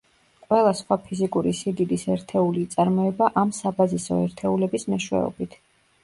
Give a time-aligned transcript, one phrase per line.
[0.43, 5.55] ყველა სხვა ფიზიკური სიდიდის ერთეული იწარმოება ამ საბაზისო ერთეულების მეშვეობით.